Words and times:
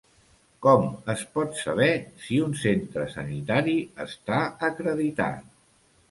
Com 0.65 0.85
es 1.13 1.19
pot 1.33 1.51
saber 1.63 1.89
si 2.27 2.39
un 2.45 2.55
centre 2.61 3.03
sanitari 3.15 3.75
està 4.07 4.39
acreditat? 4.69 5.45